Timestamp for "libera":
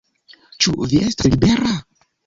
1.35-1.81